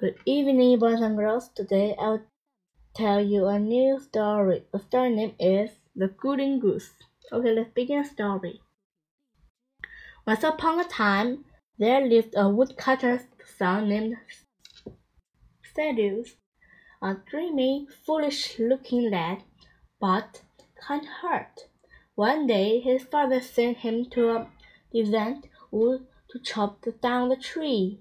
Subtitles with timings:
[0.00, 1.48] Good evening, boys and girls.
[1.48, 2.22] Today I'll
[2.94, 4.62] tell you a new story.
[4.72, 6.90] The story name is The Golden Goose.
[7.32, 8.60] Okay, let's begin the story.
[10.24, 11.46] Once upon a time,
[11.78, 13.22] there lived a woodcutter's
[13.58, 14.14] son named
[15.74, 16.36] Thaddeus,
[17.02, 19.42] a dreamy, foolish-looking lad,
[20.00, 20.42] but
[20.80, 21.64] kind-hearted.
[22.14, 24.46] One day his father sent him to a
[24.92, 27.98] distant wood to chop down the tree.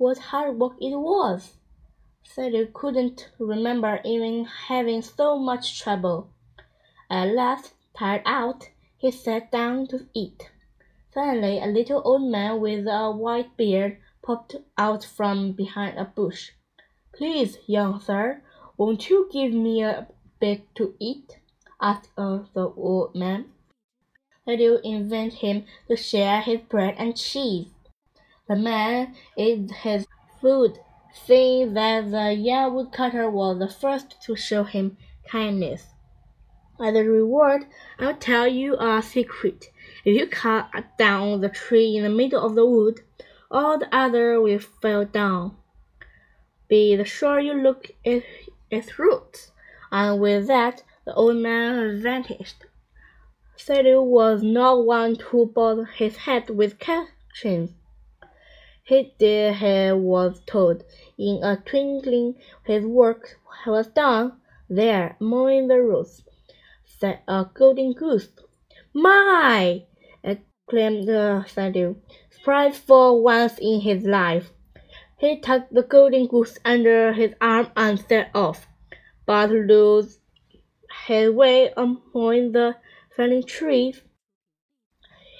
[0.00, 1.58] What hard work it was!
[2.24, 6.30] Thaddeus couldn't remember even having so much trouble.
[7.10, 10.52] At last, tired out, he sat down to eat.
[11.12, 16.52] Suddenly a little old man with a white beard popped out from behind a bush.
[17.12, 18.42] "Please, young sir,
[18.78, 20.08] won't you give me a
[20.40, 21.40] bit to eat?"
[21.78, 23.52] asked uh, the old man.
[24.46, 27.68] Thaddeus invited him to share his bread and cheese.
[28.50, 30.08] The man ate his
[30.40, 30.80] food,
[31.12, 34.96] seeing that the young woodcutter was the first to show him
[35.28, 35.94] kindness.
[36.80, 37.66] As a reward,
[38.00, 39.66] I'll tell you a secret.
[40.04, 43.02] If you cut down the tree in the middle of the wood,
[43.52, 45.56] all the others will fall down.
[46.66, 48.24] Be sure you look at
[48.68, 49.52] its roots.
[49.92, 52.64] And with that, the old man vanished.
[53.56, 57.70] Thaddeus was not one to bother his head with questions.
[58.90, 60.82] Did as he was told.
[61.16, 62.34] In a twinkling
[62.66, 64.40] his work was done.
[64.68, 66.24] There, mowing the roots,
[66.84, 68.30] sat a golden goose.
[68.92, 69.84] "My!"
[70.24, 71.98] exclaimed Thaddeus,
[72.30, 74.50] surprised for once in his life.
[75.18, 78.66] He tucked the golden goose under his arm and set off,
[79.24, 80.18] but lost
[81.06, 82.74] his way among the
[83.14, 84.02] fallen trees.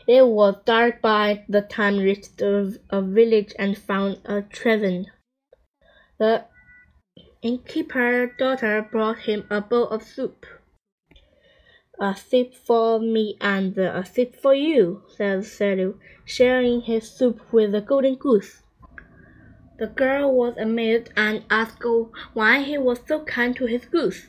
[0.07, 5.07] It was dark by the time he reached a village and found a tavern.
[6.19, 6.47] The
[7.43, 10.47] innkeeper's daughter brought him a bowl of soup.
[11.99, 17.73] "A sip for me and a sip for you," said Thaddeus, sharing his soup with
[17.73, 18.63] the golden goose.
[19.79, 21.85] The girl was amazed and asked
[22.33, 24.29] why he was so kind to his goose.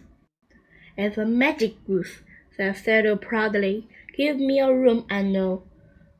[0.97, 2.23] "It's a magic goose,"
[2.55, 3.87] said Thaddeus proudly.
[4.17, 5.63] "Give me a room and no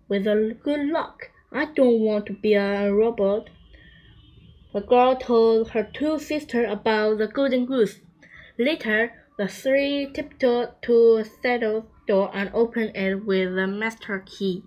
[0.07, 3.49] with a good luck, I don't want to be a robot."
[4.73, 7.99] The girl told her two sisters about the golden goose.
[8.57, 14.63] Later, the three tiptoed to Thaddeus's door and opened it with the master key.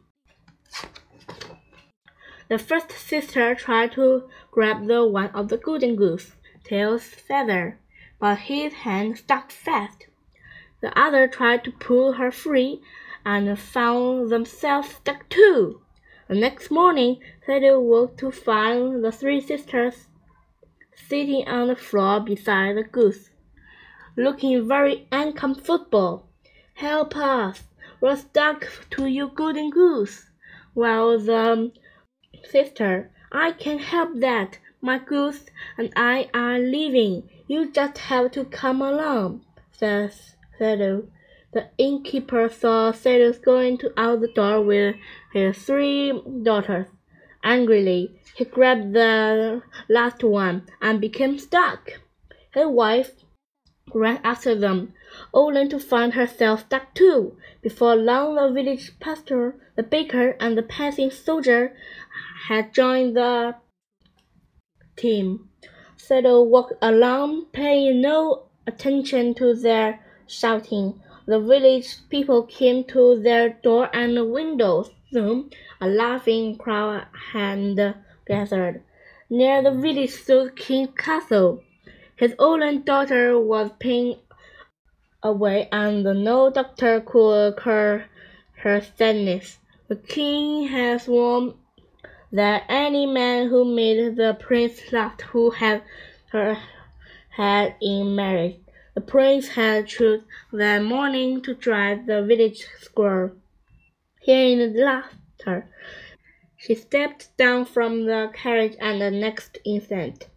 [2.48, 7.78] The first sister tried to grab the one of the golden goose tail's feather,
[8.20, 10.06] but his hand stuck fast.
[10.80, 12.82] The other tried to pull her free,
[13.24, 15.80] and found themselves stuck too.
[16.28, 20.08] The next morning Thaddeus woke to find the three sisters
[20.94, 23.30] sitting on the floor beside the goose,
[24.16, 26.26] looking very uncomfortable.
[26.74, 27.64] "Help us!
[28.00, 30.30] We're stuck to you golden goose!"
[30.72, 31.72] While the
[32.42, 34.58] sister, "I can't help that.
[34.80, 35.46] My goose
[35.78, 37.30] and I are leaving.
[37.46, 41.04] You just have to come along," says Thaddeus.
[41.54, 44.96] The innkeeper saw Thaddeus going out the door with
[45.32, 46.88] his three daughters.
[47.44, 52.00] Angrily, he grabbed the last one and became stuck.
[52.52, 53.12] His wife
[53.94, 54.94] ran after them,
[55.32, 57.36] only to find herself stuck too.
[57.62, 61.76] Before long the village pastor, the baker, and the passing soldier
[62.48, 63.54] had joined the
[64.96, 65.50] team.
[65.98, 71.00] Thaddeus walked along, paying no attention to their shouting.
[71.26, 74.90] The village people came to their door and windows.
[75.10, 77.94] Soon a laughing crowd had
[78.26, 78.82] gathered.
[79.30, 81.62] Near the village stood King castle.
[82.16, 84.18] His only daughter was pinned
[85.22, 88.04] away, and no doctor could cure
[88.56, 89.58] her sadness.
[89.88, 91.54] The king had sworn
[92.32, 95.82] that any man who made the prince laugh who had
[96.32, 96.58] her
[97.30, 98.63] hand in marriage
[98.94, 103.32] the prince had chosen that morning to drive the village squirrel.
[104.20, 105.68] Hearing the laughter,
[106.56, 110.28] she stepped down from the carriage and the next instant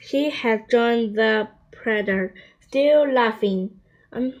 [0.00, 3.80] she had joined the parade, still laughing.
[4.12, 4.40] Um,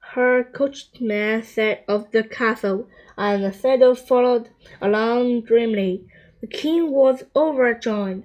[0.00, 4.48] her coachman set off the castle, and the Thaddeus followed
[4.80, 6.04] along dreamily.
[6.40, 8.24] The king was overjoyed.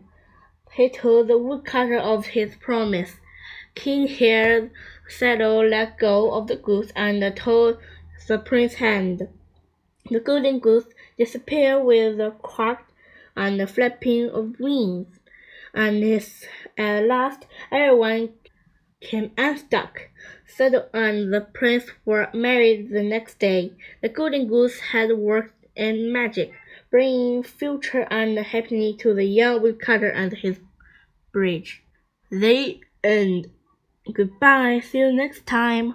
[0.73, 3.17] He told the woodcutter of his promise.
[3.81, 4.71] King heard
[5.09, 7.81] Thaddeus let go of the goose and took
[8.27, 9.29] the prince's hand.
[10.11, 10.83] The golden goose
[11.17, 12.85] disappeared with a quack
[13.37, 15.07] and a flapping of wings.
[15.73, 16.45] and his,
[16.77, 18.33] at last everyone
[18.99, 20.09] came unstuck.
[20.45, 23.71] Saddle and the prince were married the next day.
[24.01, 26.51] The golden goose had worked in magic,
[26.91, 30.59] bringing future and happiness to the young woodcutter and his
[31.31, 31.81] bridge.
[32.29, 33.51] The end.
[34.13, 34.81] Goodbye.
[34.81, 35.87] See you next time.